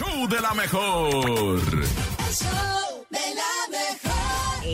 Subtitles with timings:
[0.00, 1.62] show de la mejor.
[1.68, 4.64] El show de la mejor.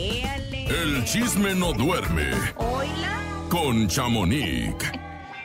[0.71, 3.19] El chisme no duerme Hola.
[3.49, 4.73] con Chamonix.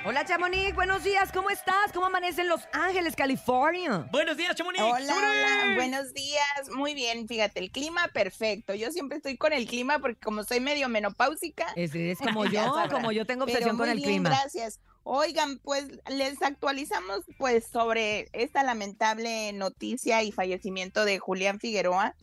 [0.04, 0.72] Hola, Chamonix.
[0.76, 1.32] Buenos días.
[1.32, 1.90] ¿Cómo estás?
[1.92, 4.06] ¿Cómo amanece en Los Ángeles, California?
[4.12, 4.80] Buenos días, Chamonix.
[4.84, 6.70] Hola, hola, buenos días.
[6.76, 8.74] Muy bien, fíjate, el clima perfecto.
[8.74, 11.66] Yo siempre estoy con el clima porque como soy medio menopáusica.
[11.74, 14.30] Es, es como yo, como yo tengo Pero obsesión con muy el bien, clima.
[14.30, 14.78] Gracias.
[15.04, 22.14] Oigan, pues les actualizamos pues sobre esta lamentable noticia y fallecimiento de Julián Figueroa.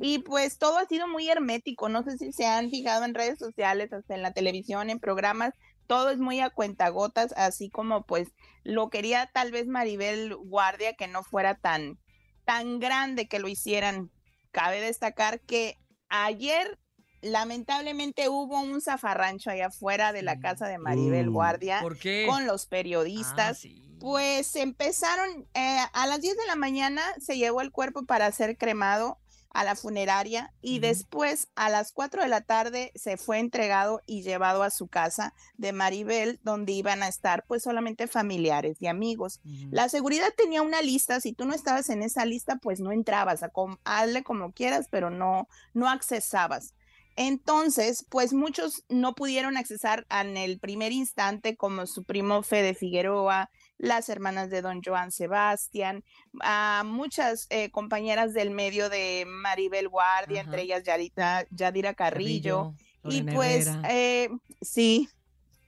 [0.00, 1.88] Y pues todo ha sido muy hermético.
[1.88, 5.54] No sé si se han fijado en redes sociales, hasta en la televisión, en programas.
[5.86, 8.28] Todo es muy a cuentagotas, así como pues
[8.64, 11.98] lo quería tal vez Maribel Guardia que no fuera tan,
[12.44, 14.10] tan grande que lo hicieran.
[14.50, 15.78] Cabe destacar que
[16.08, 16.78] ayer
[17.24, 22.26] lamentablemente hubo un zafarrancho allá afuera de la casa de Maribel Uh, Guardia ¿Por qué?
[22.28, 23.50] con los periodistas.
[23.50, 23.80] Ah, sí.
[24.00, 28.58] Pues empezaron, eh, a las 10 de la mañana se llevó el cuerpo para ser
[28.58, 29.18] cremado
[29.50, 34.22] a la funeraria y después a las 4 de la tarde se fue entregado y
[34.22, 39.40] llevado a su casa de Maribel, donde iban a estar pues solamente familiares y amigos.
[39.70, 43.44] La seguridad tenía una lista, si tú no estabas en esa lista, pues no entrabas,
[43.44, 46.74] a com- hazle como quieras, pero no, no accesabas.
[47.16, 53.50] Entonces, pues muchos no pudieron accesar en el primer instante, como su primo Fede Figueroa,
[53.78, 56.04] las hermanas de don Joan Sebastián,
[56.40, 60.50] a muchas eh, compañeras del medio de Maribel Guardia, Ajá.
[60.50, 64.30] entre ellas Yarita, Yadira Carrillo, y pues, eh,
[64.62, 65.08] sí,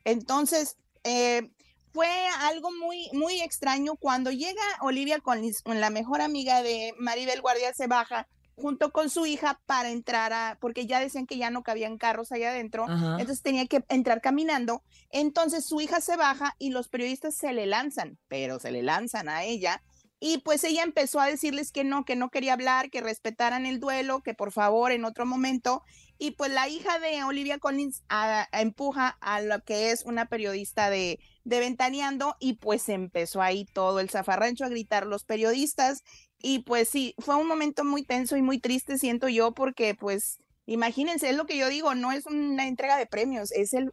[0.05, 1.51] entonces eh,
[1.93, 2.09] fue
[2.41, 3.97] algo muy, muy extraño.
[3.97, 9.27] Cuando llega Olivia con la mejor amiga de Maribel Guardia, se baja junto con su
[9.27, 13.13] hija para entrar a, porque ya decían que ya no cabían carros allá adentro, Ajá.
[13.21, 17.67] entonces tenía que entrar caminando, entonces su hija se baja y los periodistas se le
[17.67, 19.83] lanzan, pero se le lanzan a ella.
[20.19, 23.81] Y pues ella empezó a decirles que no, que no quería hablar, que respetaran el
[23.81, 25.83] duelo, que por favor en otro momento.
[26.17, 30.25] Y pues la hija de Olivia Collins a- a- empuja a lo que es una
[30.25, 36.03] periodista de, de Ventaneando y pues empezó ahí todo el zafarrancho a gritar los periodistas.
[36.49, 40.39] Y pues sí, fue un momento muy tenso y muy triste, siento yo, porque pues
[40.67, 43.93] imagínense, es lo que yo digo, no es una entrega de premios, es el,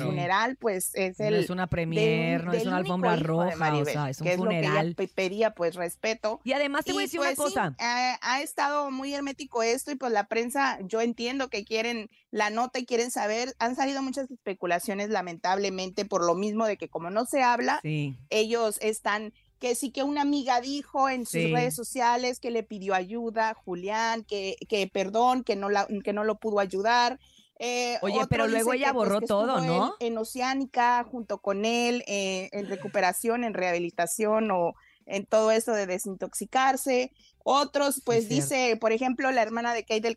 [0.00, 1.34] funeral, pues es no el...
[1.34, 4.32] es una premier, del- no es una alfombra roja, o Maribel, sea, es un que
[4.32, 4.94] es lo que funeral.
[4.98, 6.40] ella pedía, pues respeto.
[6.44, 7.74] Y además te voy a decir pues, una sí, cosa.
[7.80, 12.50] ha, ha estado muy hermético esto y pues la prensa, yo entiendo que quieren la
[12.50, 17.10] nota y quieren saber, han salido muchas especulaciones lamentablemente por lo mismo de que como
[17.10, 18.16] no se habla, Sí.
[18.30, 19.32] ellos están
[19.64, 21.50] que sí que una amiga dijo en sus Sí.
[21.50, 26.22] redes sociales que le pidió ayuda Julián, que, que perdón, que no, la, que no
[26.22, 27.18] lo pudo ayudar.
[27.58, 29.96] Eh, Oye, pero luego ella que, pues, borró todo, ¿no?
[30.00, 34.74] En, en Oceánica, junto con él, eh, en recuperación, en rehabilitación o
[35.06, 37.10] en todo eso de desintoxicarse.
[37.42, 40.16] Otros, pues dice, por ejemplo, la hermana de Kate del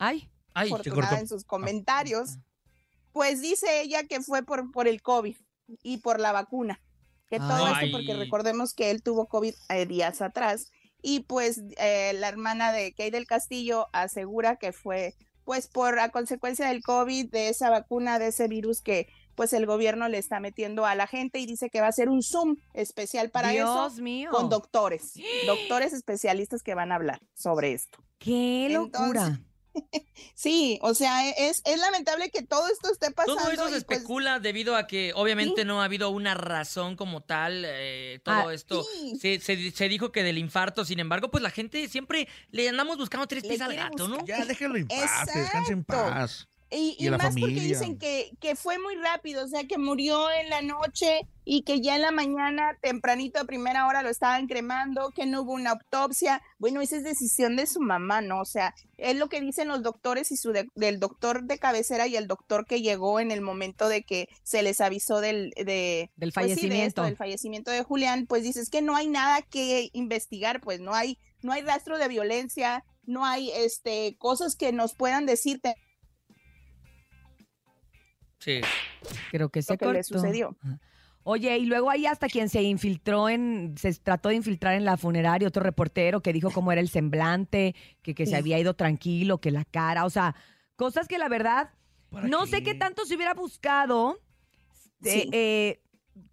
[0.00, 0.90] Ay, Ay, cortó.
[1.16, 2.38] en sus comentarios,
[3.12, 5.36] pues dice ella que fue por, por el COVID
[5.84, 6.80] y por la vacuna.
[7.32, 7.86] Que todo Ay.
[7.86, 10.70] esto porque recordemos que él tuvo COVID eh, días atrás.
[11.00, 16.10] Y pues eh, la hermana de Kay del Castillo asegura que fue pues por a
[16.10, 20.40] consecuencia del COVID, de esa vacuna, de ese virus que pues el gobierno le está
[20.40, 23.94] metiendo a la gente y dice que va a ser un Zoom especial para Dios
[23.94, 24.30] eso mío.
[24.30, 25.14] con doctores,
[25.46, 28.04] doctores especialistas que van a hablar sobre esto.
[28.18, 29.22] Qué locura.
[29.22, 29.51] Entonces,
[30.34, 33.40] Sí, o sea, e, es, es lamentable que todo esto esté pasando.
[33.40, 37.20] Todo eso se pues, especula debido a que obviamente no ha habido una razón como
[37.22, 37.64] tal.
[37.66, 39.18] eh, todo Ah, esto sí.
[39.20, 40.84] se, se- se dijo que del infarto.
[40.84, 44.24] Sin embargo, pues la gente siempre le andamos buscando tres pies al gato, ¿no?
[44.24, 46.48] Ya déjenlo en paz, descanse en paz.
[46.74, 49.76] Y, Y y la más porque dicen que, que fue muy rápido, o sea, que
[49.76, 54.08] murió en la noche y que ya en la mañana, tempranito a primera hora, lo
[54.08, 56.40] estaban cremando, que no hubo una autopsia.
[56.58, 58.40] Bueno, esa es decisión de su mamá, ¿no?
[58.40, 62.06] O sea, es lo que dicen los doctores y su de- del doctor de cabecera
[62.06, 66.10] y el doctor que llegó en el momento de que se les avisó del, de,
[66.16, 67.02] Del pues sí, de esto, fallecimiento.
[67.02, 71.18] del fallecimiento de Julián, pues dices que no hay nada que investigar, pues no hay,
[71.42, 75.74] no hay rastro de violencia, no hay este cosas que nos puedan decirte
[78.42, 78.60] Sí.
[79.30, 80.02] Creo que se lo que le cortó.
[80.18, 80.56] sucedió.
[80.62, 80.78] Ajá.
[81.24, 84.96] Oye, y luego ahí hasta quien se infiltró en, se trató de infiltrar en la
[84.96, 89.38] funeraria, otro reportero que dijo cómo era el semblante, que, que se había ido tranquilo,
[89.38, 90.34] que la cara, o sea,
[90.74, 91.70] cosas que la verdad,
[92.10, 92.74] ¿Para no sé qué?
[92.74, 94.20] tanto se hubiera buscado,
[95.04, 95.28] eh, Sí.
[95.32, 95.80] eh,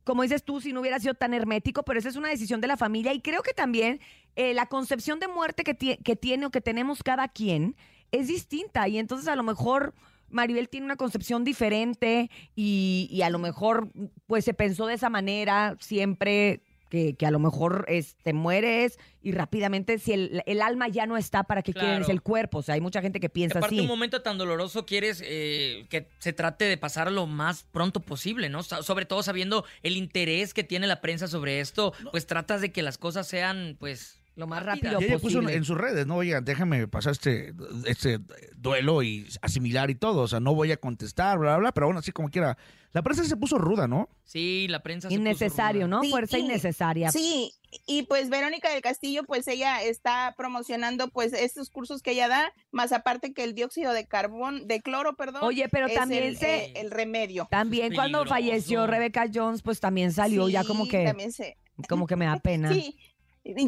[0.03, 2.67] como dices tú, si no hubiera sido tan hermético, pero esa es una decisión de
[2.67, 3.99] la familia y creo que también
[4.35, 7.75] eh, la concepción de muerte que tiene o que tenemos cada quien
[8.11, 9.93] es distinta y entonces a lo mejor
[10.31, 13.91] Maribel tiene una concepción diferente y, y a lo mejor
[14.27, 19.31] pues se pensó de esa manera siempre que, que a lo mejor este, mueres y
[19.31, 22.11] rápidamente, si el, el alma ya no está, ¿para qué quieres Claro.
[22.11, 22.57] el cuerpo?
[22.59, 23.81] O sea, hay mucha gente que piensa Aparte, así.
[23.81, 28.49] un momento tan doloroso quieres eh, que se trate de pasar lo más pronto posible,
[28.49, 28.63] ¿no?
[28.63, 32.71] So- Sobre todo sabiendo el interés que tiene la prensa sobre esto, pues tratas de
[32.71, 34.18] que las cosas sean, pues...
[34.39, 35.63] Lo más rápido Y ella puso en, posible.
[35.65, 37.53] sus redes, no, oiga, déjame pasar este,
[37.85, 38.19] este
[38.55, 40.21] duelo y asimilar y todo.
[40.21, 42.57] O sea, no voy a contestar, bla, bla, bla, pero aún así, como quiera.
[42.93, 44.09] La prensa se puso ruda, ¿no?
[44.23, 45.97] Sí, la prensa se puso Innecesario, ruda.
[45.97, 46.01] ¿no?
[46.03, 47.11] Sí, Fuerza y- innecesaria.
[47.11, 47.51] Sí,
[47.85, 52.51] y pues Verónica del Castillo, pues ella está promocionando pues estos cursos que ella da,
[52.71, 55.43] más aparte que el dióxido de carbón, de cloro, perdón.
[55.43, 56.65] Oye, pero es también el, se...
[56.65, 57.47] eh, el remedio.
[57.51, 61.57] También cuando falleció Rebecca Jones, pues también salió ya como Sí, que, también se-
[61.87, 62.73] como que me da pena.
[62.73, 62.97] Sí,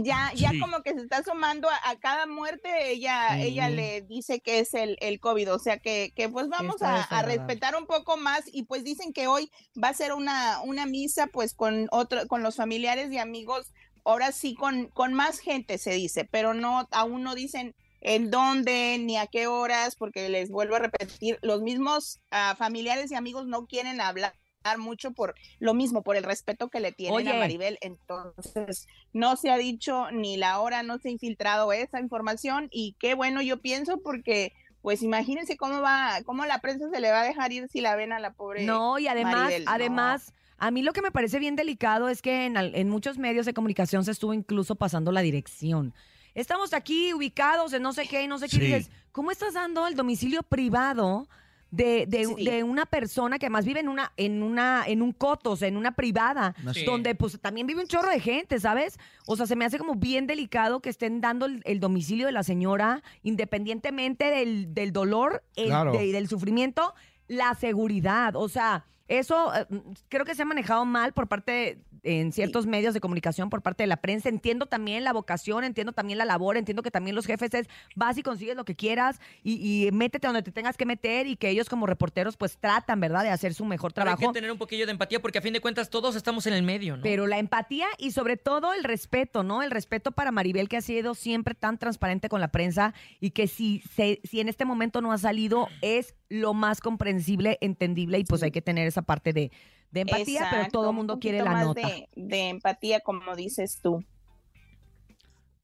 [0.03, 0.59] ya, ya Sí.
[0.59, 4.73] como que se está sumando a, a cada muerte, ella, ella le dice que es
[4.73, 8.43] el, el COVID, o sea que, que pues vamos a, a respetar un poco más
[8.51, 9.51] y pues dicen que hoy
[9.81, 13.71] va a ser una, una misa pues con otro, con los familiares y amigos,
[14.03, 18.97] ahora sí con, con más gente se dice, pero no, aún no dicen en dónde
[18.99, 23.45] ni a qué horas, porque les vuelvo a repetir, los mismos ah, familiares y amigos
[23.45, 24.33] no quieren hablar
[24.77, 27.31] mucho por lo mismo, por el respeto que le tienen Oye.
[27.31, 27.77] a Maribel.
[27.81, 32.95] Entonces, no se ha dicho ni la hora, no se ha infiltrado esa información y
[32.99, 37.21] qué bueno yo pienso porque pues imagínense cómo va, cómo la prensa se le va
[37.21, 38.63] a dejar ir si la ven a la pobre.
[38.65, 39.71] No, y además, Maribel, no.
[39.71, 43.17] además, a mí lo que me parece bien delicado es que en, al- en muchos
[43.19, 45.93] medios de comunicación se estuvo incluso pasando la dirección.
[46.33, 48.55] Estamos aquí ubicados en no sé qué y no sé qué.
[48.55, 51.27] y dices, ¿cómo estás dando el domicilio privado
[51.71, 52.43] de, de- Sí.
[52.45, 55.93] de una persona que más vive en una, en una, en un cotos, en una
[55.93, 56.53] privada?
[56.73, 56.83] Sí.
[56.85, 58.99] donde pues también vive un chorro de gente, ¿sabes?
[59.25, 62.31] O sea, se me hace como bien delicado que estén dando el, el domicilio de
[62.33, 65.91] la señora, independientemente del, del dolor el- Claro.
[65.93, 66.93] de- y del sufrimiento,
[67.27, 68.35] la seguridad.
[68.35, 69.65] O sea, eso eh,
[70.09, 73.83] creo que se ha manejado mal por parte en ciertos medios de comunicación, por parte
[73.83, 74.29] de la prensa.
[74.29, 78.17] Entiendo también la vocación, entiendo también la labor, entiendo que también los jefes es vas
[78.17, 81.49] y consigues lo que quieras y, y métete donde te tengas que meter y que
[81.49, 84.31] ellos como reporteros pues tratan, ¿verdad?, de hacer su mejor Pero hay trabajo.
[84.33, 86.63] que tener un poquillo de empatía porque a fin de cuentas todos estamos en el
[86.63, 87.03] medio, ¿no?
[87.03, 89.61] Pero la empatía y sobre todo el respeto, ¿no?
[89.61, 93.47] El respeto para Maribel, que ha sido siempre tan transparente con la prensa y que
[93.47, 98.23] si, se- si en este momento no ha salido, es lo más comprensible, entendible y
[98.23, 99.51] pues hay que tener esa parte de,
[99.91, 101.87] de empatía, pero todo el un mundo quiere la más nota.
[101.87, 104.03] De, de empatía, como dices tú.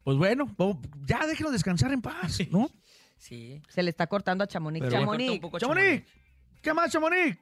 [0.03, 0.45] Pues bueno,
[1.05, 2.69] ya déjenlo descansar en paz, ¿no?
[3.19, 3.63] Sí.
[3.69, 4.87] Se le está cortando a Chamonix.
[4.89, 5.41] Chamonix.
[5.57, 6.03] ¡Chamonix!
[6.61, 7.35] ¿Qué más, Chamonix?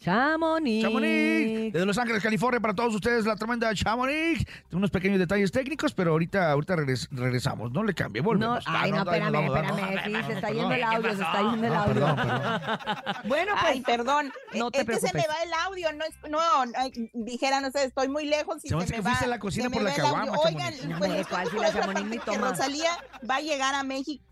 [0.00, 0.82] Chamonix.
[0.82, 4.44] Chamonix, desde Los Ángeles, California, para todos ustedes, la tremenda Chamonix.
[4.68, 7.70] Tengo unos pequeños detalles técnicos, pero ahorita, ahorita regres- regresamos.
[7.72, 8.64] No le cambie, No, volvemos.
[8.66, 9.64] ay, no, Ah, ahí nos espérame, ¿verdad?
[9.64, 10.04] espérame.
[10.04, 11.94] Sí, No, se no, está yendo el audio, se está yendo el No, audio.
[11.94, 12.60] perdón, perdón.
[13.28, 13.64] Bueno, pues.
[13.72, 15.36] Ay, perdón, no es te que se me preocupes.
[15.36, 16.38] va el audio, no, es, no,
[16.76, 19.10] ay, dijeran ustedes, estoy muy lejos y Se me se que va.
[19.10, 20.14] fuiste a la cocina se por la va el audio.
[20.16, 21.10] caguama, Oigan, pues
[21.52, 22.50] No, la.
[22.50, 22.90] Rosalía
[23.28, 24.24] va a llegar a México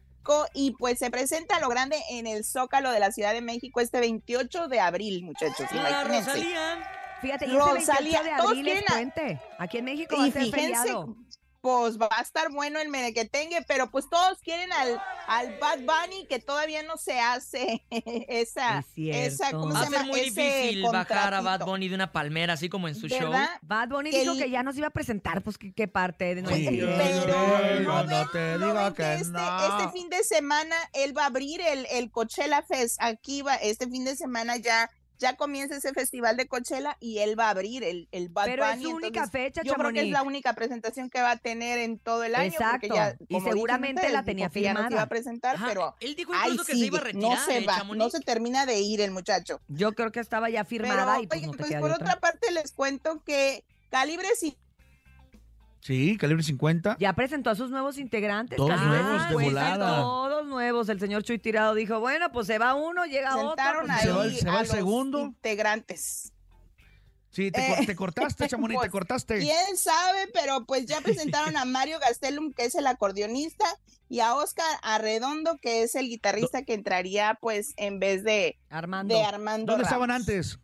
[0.55, 3.81] y pues se presenta a lo grande en el Zócalo de la Ciudad de México
[3.81, 6.31] este 28 de abril, muchachos, La imagínense.
[6.31, 6.91] Rosalía.
[7.21, 9.41] Fíjate, y este 28 Rosalía, de abril es puente.
[9.59, 11.17] Aquí en México va a ser fíjense, feriado.
[11.61, 16.27] Pues va a estar bueno el merequetengue, pero pues todos quieren al, al Bad Bunny
[16.27, 19.21] que todavía no se hace esa, Es cierto.
[19.45, 19.97] esa ¿cómo Va se a llama?
[19.99, 21.65] ser muy Ese difícil bajar a Bad.
[21.67, 23.33] Bunny de una palmera, así como en su show.
[23.63, 26.35] Bad Bunny que dijo el- que ya nos iba a presentar, pues qué, qué parte
[26.37, 29.33] de no Sí, es Pero sí, no, no ven- te no digo ven que este,
[29.33, 29.79] no.
[29.79, 32.97] este fin de semana él va a abrir el, el Coachella Fest.
[33.03, 37.39] Aquí va, este fin de semana ya, ya comienza ese festival de Coachella y él
[37.39, 40.01] va a abrir el, el Bad Pero es su única entonces, fecha, Yo creo que
[40.03, 42.53] es la única presentación que va a tener en todo el año.
[42.57, 42.95] porque Exacto.
[42.95, 44.89] ya, Y seguramente ustedes, la tenía ya no se firmada.
[44.91, 47.31] iba a presentar, Ajá, pero él dijo incluso que se iba a retirar.
[47.39, 47.99] no se ¿eh, va, Chamonix?
[47.99, 49.61] no se termina de ir el muchacho.
[49.69, 51.91] Yo creo que estaba ya Pero, firmada y pues oigan, no te pues queda por
[51.91, 54.57] otra parte les cuento que Calibre sí
[55.81, 56.97] Sí, calibre 50.
[56.99, 58.57] Ya presentó a sus nuevos integrantes.
[58.57, 59.97] Todos nuevos, de 50, volada.
[60.01, 60.89] Todos nuevos.
[60.89, 63.49] El señor Chuy Tirado dijo, bueno, pues se va uno, llega otro.
[63.51, 65.21] sentaron pues, ahí se va el- se va a el los segundo.
[65.23, 66.33] integrantes.
[67.31, 69.39] Sí, te, cor- Eh, te cortaste, Chamonix, te pues, cortaste.
[69.39, 73.67] Quién sabe, pero pues ya presentaron a Mario Gastelum, que es el acordeonista,
[74.09, 79.15] y a Oscar Arredondo, que es el guitarrista que entraría pues en vez de, Armando.
[79.15, 79.73] de Armando.
[79.73, 80.59] ¿Dónde estaban antes?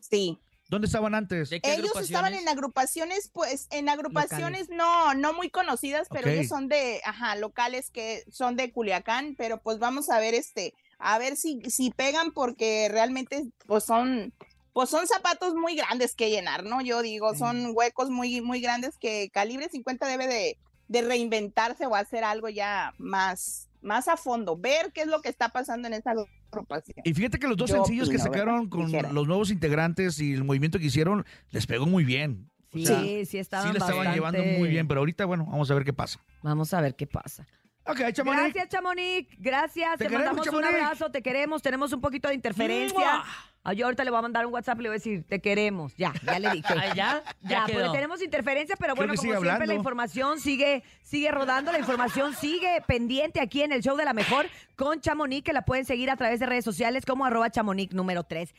[0.00, 0.38] Sí.
[0.74, 1.50] ¿Dónde estaban antes?
[1.50, 6.48] ¿De qué Ellos estaban en agrupaciones, pues, en agrupaciones no, no muy conocidas, pero ellos
[6.48, 11.16] son de, ajá, locales que son de Culiacán, pero pues vamos a ver este, a
[11.18, 14.34] ver si, si pegan porque realmente, pues son,
[14.72, 16.80] pues son zapatos muy grandes que llenar, ¿no?
[16.80, 21.94] Yo digo, son huecos muy, muy grandes que Calibre 50 debe de, de reinventarse o
[21.94, 25.94] hacer algo ya más, más a fondo, ver qué es lo que está pasando en
[25.94, 26.14] esa
[26.50, 26.96] agrupación.
[27.04, 28.68] Y fíjate que los dos Yo sencillos que sacaron ¿verdad?
[28.70, 29.12] con Dijera.
[29.12, 32.50] los nuevos integrantes y el movimiento que hicieron les pegó muy bien.
[32.72, 35.70] Sí, sea, sí, estaban sí la estaban bastante- llevando muy bien, pero ahorita, bueno, vamos
[35.70, 36.18] a ver qué pasa.
[36.42, 37.46] Vamos a ver qué pasa.
[37.86, 38.42] Ok, Chamonix.
[38.54, 39.28] Gracias, Chamonix.
[39.38, 39.98] Gracias.
[39.98, 41.10] Te Te, queremos, mandamos un abrazo.
[41.10, 41.62] Te queremos.
[41.62, 43.22] Tenemos un poquito de interferencia.
[43.66, 45.40] Ah, yo ahorita le voy a mandar un WhatsApp y le voy a decir, te
[45.40, 45.94] queremos.
[45.96, 46.74] Ya, ya le dije.
[46.74, 47.92] Ya, ya, Ya, porque quedó.
[47.92, 49.66] tenemos interferencia, pero Creo bueno, como siempre, hablando.
[49.72, 54.12] la información sigue, sigue rodando, la información sigue pendiente aquí en el show de la
[54.12, 57.94] mejor con Chamonix, que la pueden seguir a través de redes sociales como arroba Chamonix
[57.94, 58.54] número 3.